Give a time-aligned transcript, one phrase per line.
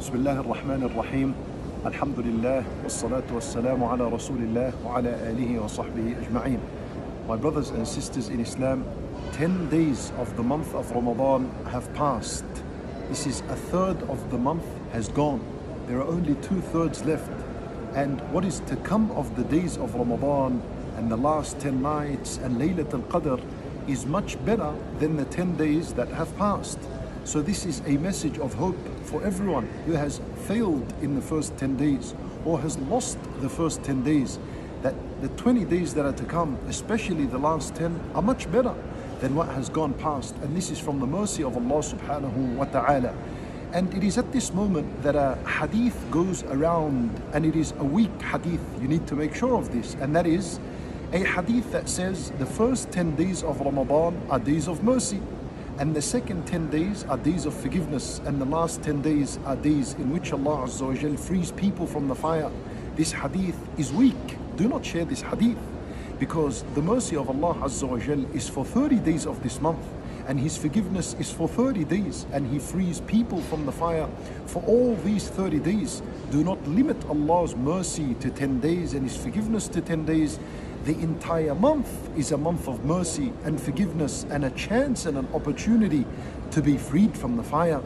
[0.00, 1.34] بسم الله الرحمن الرحيم
[1.86, 6.58] الحمد لله والصلاة والسلام على رسول الله وعلى آله وصحبه أجمعين
[7.28, 8.84] My brothers and sisters in Islam
[9.32, 12.44] 10 days of the month of Ramadan have passed
[13.08, 15.40] This is a third of the month has gone
[15.86, 17.30] There are only two thirds left
[17.94, 20.60] and what is to come of the days of Ramadan
[20.96, 23.40] and the last 10 nights and Laylat al-Qadr
[23.88, 26.78] is much better than the 10 days that have passed
[27.29, 31.55] so this is a message of hope for everyone who has failed in the first
[31.57, 34.39] 10 days or has lost the first 10 days.
[34.81, 38.73] That the 20 days that are to come, especially the last 10, are much better
[39.19, 40.33] than what has gone past.
[40.37, 43.13] And this is from the mercy of Allah subhanahu wa ta'ala.
[43.73, 47.83] And it is at this moment that a hadith goes around, and it is a
[47.83, 48.61] weak hadith.
[48.81, 49.95] You need to make sure of this.
[50.01, 50.59] And that is
[51.13, 55.21] a hadith that says the first 10 days of Ramadan are days of mercy.
[55.79, 59.55] And the second 10 days are days of forgiveness, and the last 10 days are
[59.55, 62.51] days in which Allah Azza wa frees people from the fire.
[62.97, 64.37] This hadith is weak.
[64.57, 65.57] Do not share this hadith
[66.19, 69.85] because the mercy of Allah Azza wa Jal is for 30 days of this month,
[70.27, 74.07] and His forgiveness is for 30 days, and He frees people from the fire
[74.45, 76.01] for all these 30 days.
[76.31, 80.39] Do not limit Allah's mercy to 10 days and His forgiveness to 10 days
[80.85, 85.27] the entire month is a month of mercy and forgiveness and a chance and an
[85.33, 86.05] opportunity
[86.50, 87.80] to be freed from the fire.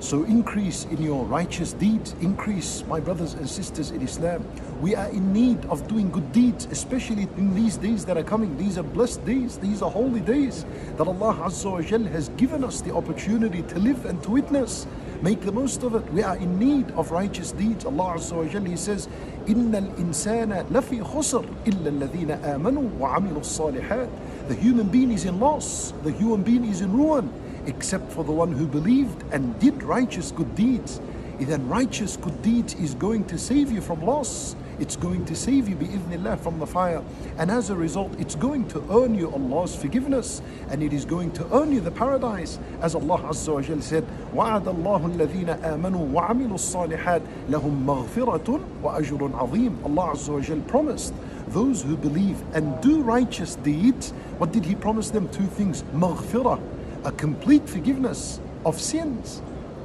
[0.00, 4.46] So increase in your righteous deeds, increase, my brothers and sisters in Islam.
[4.80, 8.56] We are in need of doing good deeds, especially in these days that are coming.
[8.56, 10.64] These are blessed days, these are holy days
[10.98, 14.86] that Allah Azza wa Jal has given us the opportunity to live and to witness.
[15.20, 16.12] Make the most of it.
[16.12, 17.84] We are in need of righteous deeds.
[17.84, 19.08] Allah Azza wa Jal, He says,
[19.48, 24.08] إن الإنسان لفي خسر إلا الذين آمنوا وعملوا الصالحات.
[24.46, 25.92] The human being is in loss.
[26.04, 27.32] The human being is in ruin,
[27.66, 31.00] except for the one who believed and did righteous good deeds.
[31.40, 34.56] Then righteous good deeds is going to save you from loss.
[34.80, 37.02] It's going to save you bi'idhnillah from the fire.
[37.36, 40.42] And as a result, it's going to earn you Allah's forgiveness.
[40.68, 42.58] And it is going to earn you the paradise.
[42.80, 44.04] As Allah Azza wa Jal said,
[44.34, 51.14] وَعَدَ اللَّهُ الَّذِينَ آمَنُوا وَعَمِلُوا الصَّالِحَاتِ لَهُم مَغْفِرَةٌ وَأَجْرٌ عَظِيمٌ Allah Azza wa Jal promised
[51.48, 55.28] those who believe and do righteous deeds, what did He promise them?
[55.30, 55.82] Two things.
[55.94, 56.60] Maghfirah,
[57.04, 59.42] a complete forgiveness of sins.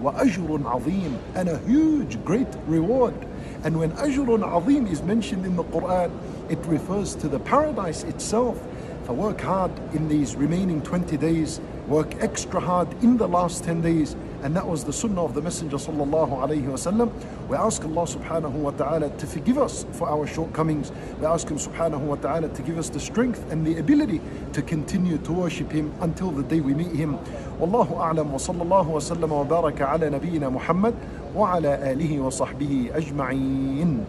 [0.00, 3.14] وَأَجْرٌ عَظِيمٌ And a huge, great reward.
[3.62, 6.10] And when Ajrun Azim is mentioned in the Quran,
[6.50, 8.60] it refers to the paradise itself.
[9.06, 13.82] So work hard in these remaining 20 days, work extra hard in the last 10
[13.82, 14.16] days.
[14.43, 17.11] and that was the sunnah of the Messenger sallallahu alayhi wasallam.
[17.49, 20.91] We ask Allah subhanahu wa ta'ala to forgive us for our shortcomings.
[21.19, 24.21] We ask Him subhanahu wa ta'ala to give us the strength and the ability
[24.53, 27.17] to continue to worship Him until the day we meet Him.
[27.59, 30.95] Wallahu a'lam wa sallallahu wa sallam wa baraka ala nabiyyina Muhammad
[31.33, 34.05] wa ala alihi wa sahbihi ajma'in.